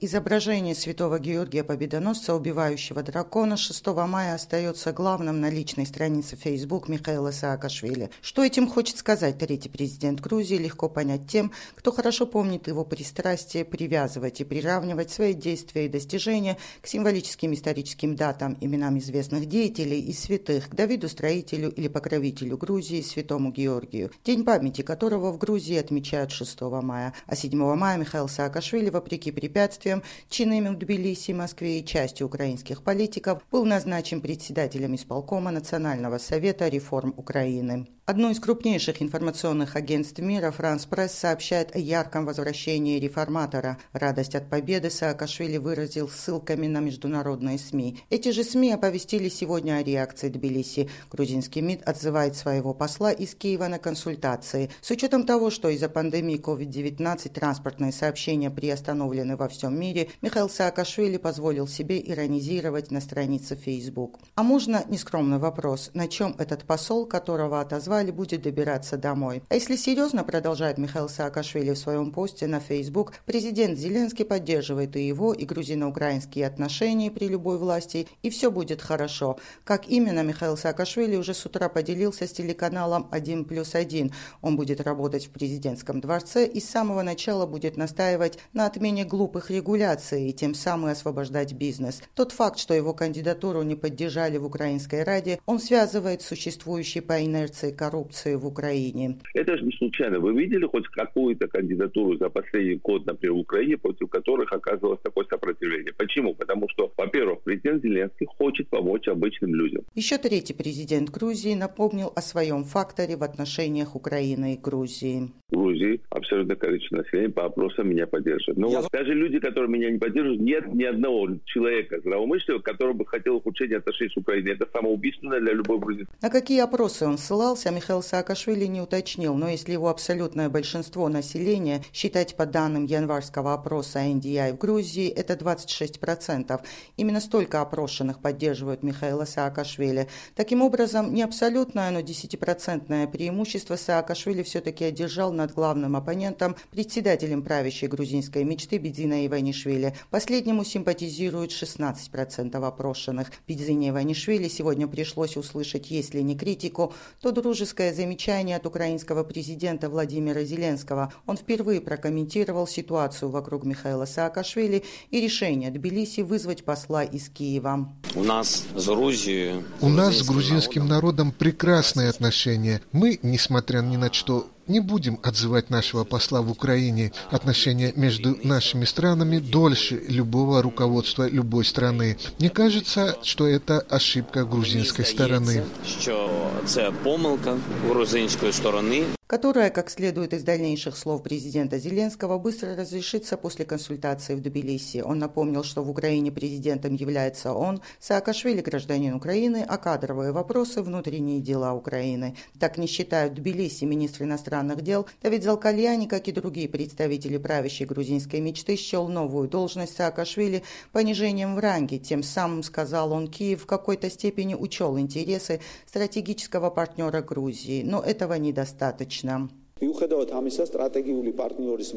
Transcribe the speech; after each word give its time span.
Изображение 0.00 0.76
святого 0.76 1.18
Георгия 1.18 1.64
Победоносца, 1.64 2.32
убивающего 2.32 3.02
дракона, 3.02 3.56
6 3.56 3.84
мая 4.06 4.36
остается 4.36 4.92
главным 4.92 5.40
на 5.40 5.50
личной 5.50 5.86
странице 5.86 6.36
Facebook 6.36 6.88
Михаила 6.88 7.32
Саакашвили. 7.32 8.08
Что 8.20 8.44
этим 8.44 8.68
хочет 8.68 8.98
сказать 8.98 9.38
третий 9.38 9.68
президент 9.68 10.20
Грузии, 10.20 10.54
легко 10.54 10.88
понять 10.88 11.26
тем, 11.26 11.50
кто 11.74 11.90
хорошо 11.90 12.26
помнит 12.26 12.68
его 12.68 12.84
пристрастие 12.84 13.64
привязывать 13.64 14.40
и 14.40 14.44
приравнивать 14.44 15.10
свои 15.10 15.34
действия 15.34 15.86
и 15.86 15.88
достижения 15.88 16.58
к 16.80 16.86
символическим 16.86 17.52
историческим 17.52 18.14
датам, 18.14 18.56
именам 18.60 18.98
известных 18.98 19.46
деятелей 19.46 19.98
и 20.00 20.12
святых, 20.12 20.68
к 20.68 20.76
Давиду 20.76 21.08
Строителю 21.08 21.72
или 21.72 21.88
покровителю 21.88 22.56
Грузии, 22.56 23.02
святому 23.02 23.50
Георгию, 23.50 24.12
день 24.24 24.44
памяти 24.44 24.82
которого 24.82 25.32
в 25.32 25.38
Грузии 25.38 25.76
отмечают 25.76 26.30
6 26.30 26.60
мая. 26.84 27.14
А 27.26 27.34
7 27.34 27.74
мая 27.74 27.98
Михаил 27.98 28.28
Саакашвили, 28.28 28.90
вопреки 28.90 29.32
препятствиям, 29.32 29.87
действиям, 29.88 30.02
чинами 30.28 30.68
в 30.68 30.78
Тбилиси, 30.78 31.32
Москве 31.32 31.80
и 31.80 31.84
части 31.84 32.22
украинских 32.22 32.82
политиков, 32.82 33.42
был 33.50 33.64
назначен 33.64 34.20
председателем 34.20 34.94
исполкома 34.94 35.50
Национального 35.50 36.18
совета 36.18 36.68
реформ 36.68 37.14
Украины. 37.16 37.88
Одно 38.08 38.30
из 38.30 38.40
крупнейших 38.40 39.02
информационных 39.02 39.76
агентств 39.76 40.18
мира, 40.20 40.50
Франс 40.50 40.86
Пресс, 40.86 41.12
сообщает 41.12 41.76
о 41.76 41.78
ярком 41.78 42.24
возвращении 42.24 42.98
реформатора. 42.98 43.76
Радость 43.92 44.34
от 44.34 44.48
победы 44.48 44.88
Саакашвили 44.88 45.58
выразил 45.58 46.08
ссылками 46.08 46.66
на 46.68 46.80
международные 46.80 47.58
СМИ. 47.58 47.98
Эти 48.08 48.30
же 48.30 48.44
СМИ 48.44 48.72
оповестили 48.72 49.28
сегодня 49.28 49.74
о 49.74 49.82
реакции 49.82 50.30
Тбилиси. 50.30 50.88
Грузинский 51.12 51.60
МИД 51.60 51.82
отзывает 51.82 52.34
своего 52.34 52.72
посла 52.72 53.12
из 53.12 53.34
Киева 53.34 53.68
на 53.68 53.78
консультации. 53.78 54.70
С 54.80 54.90
учетом 54.90 55.26
того, 55.26 55.50
что 55.50 55.68
из-за 55.68 55.90
пандемии 55.90 56.40
COVID-19 56.40 57.28
транспортные 57.28 57.92
сообщения 57.92 58.48
приостановлены 58.48 59.36
во 59.36 59.48
всем 59.48 59.77
мире, 59.78 60.08
Михаил 60.20 60.48
Саакашвили 60.48 61.16
позволил 61.16 61.66
себе 61.66 62.00
иронизировать 62.00 62.90
на 62.90 63.00
странице 63.00 63.56
Facebook. 63.56 64.18
А 64.34 64.42
можно 64.42 64.84
нескромный 64.88 65.38
вопрос, 65.38 65.90
на 65.94 66.08
чем 66.08 66.34
этот 66.38 66.64
посол, 66.64 67.06
которого 67.06 67.60
отозвали 67.60 68.10
будет 68.10 68.42
добираться 68.42 68.96
домой. 68.96 69.42
А 69.48 69.54
если 69.54 69.76
серьезно, 69.76 70.24
продолжает 70.24 70.78
Михаил 70.78 71.08
Саакашвили 71.08 71.72
в 71.72 71.78
своем 71.78 72.12
посте 72.12 72.46
на 72.46 72.60
Facebook, 72.60 73.14
президент 73.24 73.78
Зеленский 73.78 74.24
поддерживает 74.24 74.96
и 74.96 75.06
его, 75.06 75.32
и 75.32 75.44
грузино-украинские 75.44 76.46
отношения 76.46 77.10
при 77.10 77.28
любой 77.28 77.58
власти, 77.58 78.08
и 78.22 78.30
все 78.30 78.50
будет 78.50 78.82
хорошо. 78.82 79.38
Как 79.64 79.88
именно 79.88 80.22
Михаил 80.22 80.56
Саакашвили 80.56 81.16
уже 81.16 81.34
с 81.34 81.46
утра 81.46 81.68
поделился 81.68 82.26
с 82.26 82.32
телеканалом 82.32 83.08
1 83.10 83.44
плюс 83.44 83.74
1. 83.74 84.12
Он 84.42 84.56
будет 84.56 84.80
работать 84.80 85.26
в 85.26 85.30
президентском 85.30 86.00
дворце 86.00 86.46
и 86.46 86.60
с 86.60 86.68
самого 86.68 87.02
начала 87.02 87.46
будет 87.46 87.76
настаивать 87.76 88.38
на 88.52 88.66
отмене 88.66 89.04
глупых 89.04 89.50
регуляций 89.68 90.30
и 90.30 90.32
тем 90.32 90.54
самым 90.54 90.90
освобождать 90.90 91.52
бизнес. 91.52 92.02
Тот 92.14 92.32
факт, 92.32 92.58
что 92.58 92.72
его 92.72 92.94
кандидатуру 92.94 93.62
не 93.62 93.74
поддержали 93.76 94.38
в 94.38 94.46
Украинской 94.46 95.02
Раде, 95.04 95.40
он 95.44 95.58
связывает 95.58 96.22
с 96.22 96.26
существующей 96.26 97.00
по 97.00 97.22
инерции 97.22 97.70
коррупции 97.70 98.34
в 98.34 98.46
Украине. 98.46 99.18
Это 99.34 99.58
же 99.58 99.64
не 99.64 99.72
случайно. 99.72 100.20
Вы 100.20 100.32
видели 100.32 100.64
хоть 100.64 100.86
какую-то 100.88 101.48
кандидатуру 101.48 102.16
за 102.16 102.30
последний 102.30 102.76
год, 102.76 103.04
например, 103.04 103.34
в 103.34 103.40
Украине, 103.40 103.76
против 103.76 104.08
которых 104.08 104.50
оказывалось 104.52 105.00
такое 105.02 105.26
сопротивление? 105.26 105.92
Почему? 105.92 106.34
Потому 106.34 106.66
что, 106.70 106.90
во-первых, 106.96 107.40
президент 107.44 107.82
Зеленский 107.82 108.26
хочет 108.26 108.68
помочь 108.68 109.06
обычным 109.06 109.54
людям. 109.54 109.82
Еще 109.94 110.16
третий 110.16 110.54
президент 110.54 111.10
Грузии 111.10 111.54
напомнил 111.54 112.10
о 112.16 112.22
своем 112.22 112.64
факторе 112.64 113.16
в 113.16 113.22
отношениях 113.22 113.94
Украины 113.94 114.54
и 114.54 114.56
Грузии. 114.56 115.28
В 115.50 115.56
Грузии 115.56 116.00
абсолютно 116.08 116.56
количество 116.56 116.96
населения 116.96 117.28
по 117.28 117.44
опросам 117.44 117.90
меня 117.90 118.06
поддерживает. 118.06 118.58
Но 118.58 118.70
Я... 118.70 118.82
даже 118.92 119.12
люди, 119.14 119.38
которые 119.38 119.57
меня 119.66 119.90
не 119.90 119.98
поддерживают, 119.98 120.40
нет 120.40 120.72
ни 120.72 120.84
одного 120.84 121.28
человека 121.44 121.98
здравомыслящего, 122.00 122.60
который 122.60 122.94
бы 122.94 123.04
хотел 123.06 123.36
ухудшения 123.36 123.78
отношений 123.78 124.10
с 124.10 124.16
Украиной. 124.16 124.52
Это 124.52 124.68
самоубийственно 124.72 125.40
для 125.40 125.52
любой 125.52 125.78
грузинской. 125.78 126.14
На 126.22 126.30
какие 126.30 126.60
опросы 126.60 127.06
он 127.06 127.18
ссылался, 127.18 127.70
Михаил 127.70 128.02
Саакашвили 128.02 128.66
не 128.66 128.80
уточнил, 128.80 129.34
но 129.34 129.48
если 129.48 129.72
его 129.72 129.88
абсолютное 129.88 130.48
большинство 130.48 131.08
населения 131.08 131.82
считать 131.92 132.36
по 132.36 132.46
данным 132.46 132.84
январского 132.84 133.54
опроса 133.54 134.00
NDI 134.00 134.52
в 134.52 134.58
Грузии, 134.58 135.08
это 135.08 135.34
26%. 135.34 136.60
Именно 136.96 137.20
столько 137.20 137.60
опрошенных 137.60 138.20
поддерживают 138.20 138.82
Михаила 138.82 139.24
Саакашвили. 139.24 140.08
Таким 140.34 140.62
образом, 140.62 141.12
не 141.12 141.22
абсолютное, 141.22 141.90
но 141.90 142.00
10% 142.00 143.10
преимущество 143.10 143.76
Саакашвили 143.76 144.42
все-таки 144.42 144.84
одержал 144.84 145.32
над 145.32 145.52
главным 145.52 145.96
оппонентом, 145.96 146.56
председателем 146.70 147.42
правящей 147.42 147.88
грузинской 147.88 148.44
мечты 148.44 148.78
Бедзина 148.78 149.24
Иванишвили. 149.48 149.94
Последнему 150.10 150.64
симпатизируют 150.64 151.52
16% 151.52 152.54
опрошенных. 152.66 153.30
Бедзине 153.46 153.90
Иванишвили 153.90 154.48
сегодня 154.48 154.88
пришлось 154.88 155.36
услышать, 155.36 155.90
если 155.90 156.20
не 156.20 156.36
критику, 156.36 156.92
то 157.20 157.32
критическое 157.68 157.92
замечание 157.92 158.56
от 158.56 158.66
украинского 158.66 159.24
президента 159.24 159.88
Владимира 159.88 160.42
Зеленского. 160.44 161.12
Он 161.26 161.36
впервые 161.36 161.80
прокомментировал 161.80 162.66
ситуацию 162.66 163.30
вокруг 163.30 163.64
Михаила 163.64 164.06
Саакашвили 164.06 164.84
и 165.10 165.20
решение 165.20 165.70
Тбилиси 165.70 166.22
вызвать 166.22 166.64
посла 166.64 167.04
из 167.04 167.28
Киева. 167.28 167.92
У 168.14 168.24
нас 168.24 168.64
с 168.74 168.86
Грузией... 168.86 169.64
У 169.80 169.88
нас 169.88 170.16
с 170.16 170.26
грузинским 170.26 170.88
народом 170.88 171.32
прекрасные 171.32 172.08
отношения. 172.08 172.80
Мы, 172.92 173.18
несмотря 173.22 173.80
ни 173.80 173.96
на 173.96 174.12
что, 174.12 174.46
не 174.68 174.80
будем 174.80 175.18
отзывать 175.22 175.70
нашего 175.70 176.04
посла 176.04 176.42
в 176.42 176.50
Украине. 176.50 177.12
Отношения 177.30 177.92
между 177.96 178.38
нашими 178.46 178.84
странами 178.84 179.38
дольше 179.38 180.02
любого 180.08 180.62
руководства 180.62 181.28
любой 181.28 181.64
страны. 181.64 182.18
Мне 182.38 182.50
кажется, 182.50 183.18
что 183.22 183.46
это 183.46 183.80
ошибка 183.80 184.44
грузинской 184.44 185.04
стороны. 185.04 185.64
Что 185.84 186.50
это 186.64 186.92
помилка 187.04 187.58
грузинской 187.86 188.52
стороны 188.52 189.04
которая, 189.28 189.68
как 189.68 189.90
следует 189.90 190.32
из 190.32 190.42
дальнейших 190.42 190.96
слов 190.96 191.22
президента 191.22 191.78
Зеленского, 191.78 192.38
быстро 192.38 192.74
разрешится 192.74 193.36
после 193.36 193.66
консультации 193.66 194.34
в 194.34 194.40
Тбилиси. 194.40 195.02
Он 195.04 195.18
напомнил, 195.18 195.62
что 195.64 195.84
в 195.84 195.90
Украине 195.90 196.32
президентом 196.32 196.94
является 196.94 197.52
он, 197.52 197.82
Саакашвили 198.00 198.62
гражданин 198.62 199.12
Украины, 199.12 199.66
а 199.68 199.76
кадровые 199.76 200.32
вопросы– 200.32 200.80
внутренние 200.88 201.40
дела 201.40 201.74
Украины. 201.74 202.36
Так 202.58 202.78
не 202.78 202.86
считают 202.86 203.34
Тбилиси 203.34 203.84
министр 203.84 204.24
иностранных 204.24 204.80
дел 204.80 205.06
Давид 205.22 205.44
Залкальяни, 205.44 206.06
как 206.06 206.26
и 206.26 206.32
другие 206.32 206.68
представители 206.68 207.36
правящей 207.36 207.86
грузинской 207.86 208.40
мечты, 208.40 208.76
счел 208.76 209.08
новую 209.08 209.46
должность 209.46 209.94
Саакашвили 209.94 210.62
понижением 210.90 211.54
в 211.54 211.58
ранге. 211.58 211.98
Тем 211.98 212.22
самым, 212.22 212.62
сказал 212.62 213.12
он, 213.12 213.28
Киев 213.28 213.64
в 213.64 213.66
какой-то 213.66 214.08
степени 214.08 214.54
учел 214.54 214.98
интересы 214.98 215.60
стратегического 215.86 216.70
партнера 216.70 217.20
Грузии. 217.20 217.82
Но 217.82 218.00
этого 218.00 218.32
недостаточно 218.32 219.17
лично. 219.22 219.48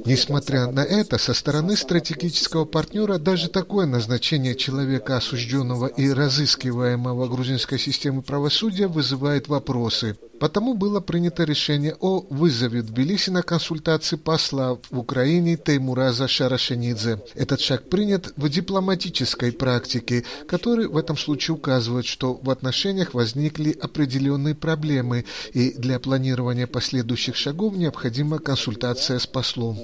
Несмотря 0.06 0.72
на 0.72 0.84
это, 0.84 1.18
со 1.18 1.34
стороны 1.34 1.76
стратегического 1.76 2.66
партнера 2.66 3.18
даже 3.18 3.50
такое 3.50 3.88
назначение 3.88 4.56
человека, 4.56 5.18
осужденного 5.18 5.88
и 5.88 6.12
разыскиваемого 6.12 7.28
грузинской 7.28 7.80
системы 7.80 8.22
правосудия, 8.22 8.88
вызывает 8.88 9.48
вопросы. 9.48 10.16
Потому 10.42 10.74
было 10.74 11.02
принято 11.02 11.44
решение 11.44 11.96
о 12.00 12.26
вызове 12.28 12.82
Тбилиси 12.82 13.30
на 13.30 13.44
консультации 13.44 14.16
посла 14.16 14.80
в 14.90 14.98
Украине 14.98 15.56
Теймураза 15.56 16.28
Шарашенидзе. 16.28 17.22
Этот 17.36 17.62
шаг 17.62 17.90
принят 17.90 18.34
в 18.38 18.50
дипломатической 18.50 19.52
практике, 19.52 20.24
который 20.48 20.88
в 20.88 20.98
этом 20.98 21.16
случае 21.16 21.54
указывает, 21.54 22.08
что 22.08 22.34
в 22.34 22.50
отношениях 22.50 23.14
возникли 23.14 23.72
определенные 23.72 24.56
проблемы, 24.56 25.26
и 25.54 25.74
для 25.74 26.00
планирования 26.00 26.66
последующих 26.66 27.36
шагов 27.36 27.76
необходима 27.76 28.40
консультация 28.40 29.20
с 29.20 29.28
послом. 29.28 29.78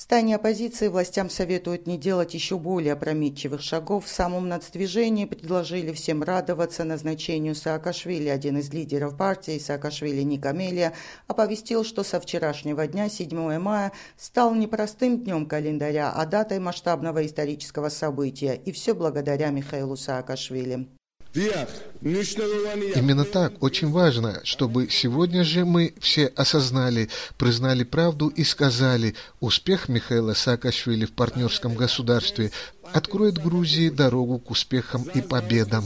В 0.00 0.02
стане 0.02 0.36
оппозиции 0.36 0.88
властям 0.88 1.28
советуют 1.28 1.86
не 1.86 1.98
делать 1.98 2.32
еще 2.32 2.56
более 2.56 2.94
опрометчивых 2.94 3.60
шагов. 3.60 4.06
В 4.06 4.08
самом 4.08 4.48
нацдвижении 4.48 5.26
предложили 5.26 5.92
всем 5.92 6.22
радоваться 6.22 6.84
назначению 6.84 7.54
Саакашвили. 7.54 8.30
Один 8.30 8.56
из 8.56 8.72
лидеров 8.72 9.18
партии, 9.18 9.58
Саакашвили 9.58 10.22
Никамелия, 10.22 10.94
оповестил, 11.26 11.84
что 11.84 12.02
со 12.02 12.18
вчерашнего 12.18 12.86
дня, 12.86 13.10
7 13.10 13.58
мая, 13.58 13.92
стал 14.16 14.54
не 14.54 14.66
простым 14.66 15.22
днем 15.22 15.44
календаря, 15.44 16.10
а 16.12 16.24
датой 16.24 16.60
масштабного 16.60 17.26
исторического 17.26 17.90
события. 17.90 18.54
И 18.54 18.72
все 18.72 18.94
благодаря 18.94 19.50
Михаилу 19.50 19.96
Саакашвили. 19.96 20.88
Именно 22.96 23.24
так. 23.24 23.62
Очень 23.62 23.90
важно, 23.90 24.40
чтобы 24.44 24.88
сегодня 24.90 25.44
же 25.44 25.64
мы 25.64 25.94
все 26.00 26.26
осознали, 26.26 27.08
признали 27.38 27.84
правду 27.84 28.28
и 28.28 28.42
сказали, 28.42 29.14
успех 29.38 29.88
Михаила 29.88 30.34
Саакашвили 30.34 31.04
в 31.04 31.12
партнерском 31.12 31.74
государстве 31.74 32.50
откроет 32.92 33.42
Грузии 33.42 33.88
дорогу 33.88 34.38
к 34.38 34.50
успехам 34.50 35.04
и 35.14 35.20
победам. 35.20 35.84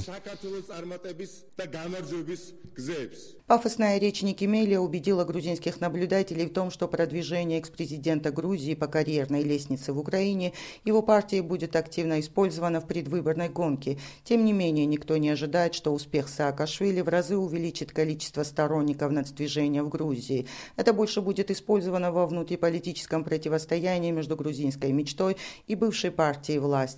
Пафосная 3.46 3.98
речь 3.98 4.22
Ники 4.22 4.44
Мелия 4.44 4.80
убедила 4.80 5.24
грузинских 5.24 5.78
наблюдателей 5.80 6.46
в 6.46 6.52
том, 6.54 6.70
что 6.70 6.88
продвижение 6.88 7.58
экс-президента 7.58 8.30
Грузии 8.30 8.74
по 8.74 8.86
карьерной 8.86 9.42
лестнице 9.42 9.92
в 9.92 9.98
Украине 9.98 10.54
его 10.84 11.02
партией 11.02 11.42
будет 11.42 11.76
активно 11.76 12.20
использовано 12.20 12.80
в 12.80 12.86
предвыборной 12.86 13.50
гонке. 13.50 13.98
Тем 14.24 14.46
не 14.46 14.54
менее, 14.54 14.86
никто 14.86 15.18
не 15.18 15.28
ожидает, 15.28 15.74
что 15.74 15.92
успех 15.92 16.28
Саакашвили 16.28 17.02
в 17.02 17.08
разы 17.08 17.36
увеличит 17.36 17.92
количество 17.92 18.44
сторонников 18.44 19.12
нацдвижения 19.12 19.82
в 19.82 19.90
Грузии. 19.90 20.46
Это 20.76 20.94
больше 20.94 21.20
будет 21.20 21.50
использовано 21.50 22.12
во 22.12 22.26
внутриполитическом 22.26 23.24
противостоянии 23.24 24.10
между 24.10 24.36
грузинской 24.36 24.92
мечтой 24.92 25.36
и 25.66 25.74
бывшей 25.74 26.10
партией 26.10 26.60
власти. 26.60 26.93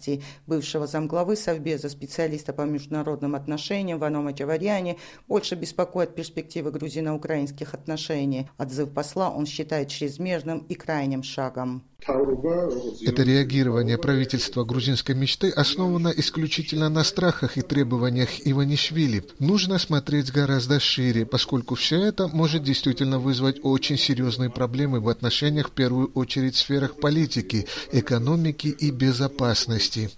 Бывшего 0.46 0.86
замглавы 0.86 1.36
Совбеза, 1.36 1.88
специалиста 1.88 2.52
по 2.52 2.62
международным 2.62 3.34
отношениям 3.34 3.98
Ванома 3.98 4.32
Чаварьяне, 4.32 4.96
больше 5.28 5.54
беспокоит 5.54 6.14
перспективы 6.14 6.70
грузино-украинских 6.70 7.74
отношений. 7.74 8.48
Отзыв 8.58 8.92
посла 8.92 9.30
он 9.30 9.46
считает 9.46 9.88
чрезмерным 9.88 10.58
и 10.68 10.74
крайним 10.74 11.22
шагом. 11.22 11.82
Это 12.08 13.22
реагирование 13.22 13.98
правительства 13.98 14.64
грузинской 14.64 15.14
мечты 15.14 15.50
основано 15.50 16.12
исключительно 16.16 16.88
на 16.88 17.02
страхах 17.02 17.58
и 17.58 17.62
требованиях 17.62 18.28
Иванишвили. 18.44 19.24
Нужно 19.40 19.78
смотреть 19.78 20.30
гораздо 20.30 20.78
шире, 20.78 21.26
поскольку 21.26 21.74
все 21.74 22.00
это 22.00 22.28
может 22.28 22.62
действительно 22.62 23.18
вызвать 23.18 23.58
очень 23.62 23.98
серьезные 23.98 24.50
проблемы 24.50 25.00
в 25.00 25.08
отношениях 25.08 25.68
в 25.68 25.72
первую 25.72 26.12
очередь 26.14 26.54
в 26.54 26.58
сферах 26.58 26.96
политики, 26.96 27.66
экономики 27.90 28.68
и 28.68 28.90
безопасности. 28.90 30.10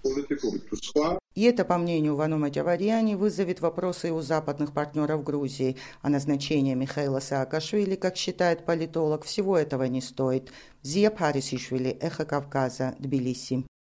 И 1.39 1.43
это, 1.43 1.65
по 1.65 1.79
мнению 1.79 2.17
Ванома 2.17 2.49
Джаварьяни, 2.49 3.15
вызовет 3.15 3.61
вопросы 3.61 4.11
у 4.11 4.21
западных 4.21 4.73
партнеров 4.73 5.23
Грузии. 5.23 5.77
А 6.03 6.09
назначение 6.09 6.75
Михаила 6.75 7.21
Саакашвили, 7.21 7.95
как 7.95 8.17
считает 8.17 8.65
политолог, 8.65 9.23
всего 9.23 9.57
этого 9.57 9.85
не 9.85 10.01
стоит. 10.01 10.51
Зия 10.83 11.11
Парисишвили, 11.11 11.91
Эхо 11.91 12.25
Кавказа, 12.25 12.97
Тбилиси. 12.99 13.68